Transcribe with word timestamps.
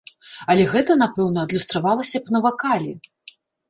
Але 0.53 0.63
гэта 0.71 0.95
напэўна 1.03 1.45
адлюстравалася 1.49 2.17
б 2.25 2.39
на 2.39 2.45
вакале. 2.51 2.91